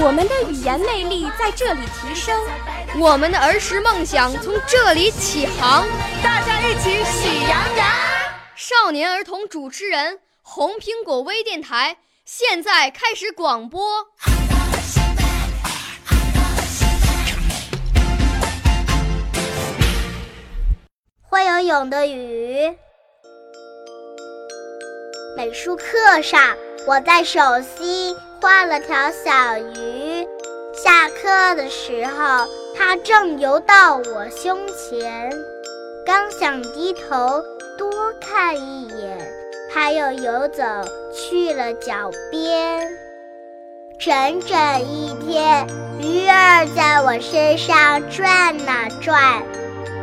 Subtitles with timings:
[0.00, 2.40] 我们的语言魅力在这里提升，
[3.00, 5.88] 我们的儿时梦想从这里起航。
[6.22, 7.86] 大家一起喜羊羊。
[8.54, 14.06] 少年儿童主持人，红苹果微电台现在开始广播。
[21.22, 22.72] 会游泳的鱼。
[25.36, 30.26] 美术课上，我在手心画了条小鱼。
[30.72, 35.32] 下课的时候，它正游到我胸前，
[36.06, 37.42] 刚想低头
[37.76, 37.90] 多
[38.20, 39.18] 看一眼，
[39.72, 40.62] 它又游走
[41.12, 42.88] 去了脚边。
[43.98, 45.66] 整整一天，
[45.98, 48.30] 鱼儿在我身上转
[48.68, 49.42] 啊转。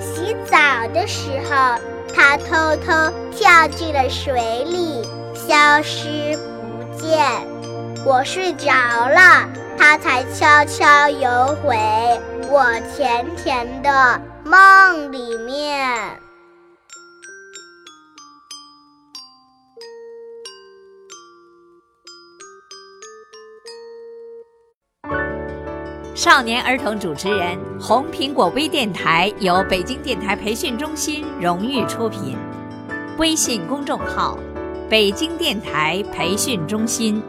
[0.00, 1.80] 洗澡的时候，
[2.12, 2.92] 它偷偷
[3.30, 5.02] 跳进了水里，
[5.34, 7.53] 消失不见。
[8.06, 11.74] 我睡着了，它才悄悄游回
[12.50, 12.62] 我
[12.94, 16.20] 甜甜的梦里面。
[26.14, 32.36] 少年儿童主持人，红苹果微电台由北京电台培训中心荣誉出品，
[33.18, 34.38] 微信公众号：
[34.90, 37.22] 北京电台培训中心。